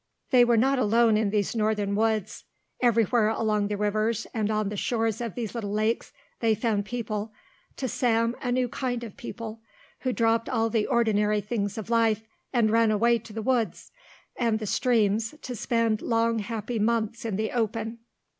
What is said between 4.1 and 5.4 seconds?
and on the shores of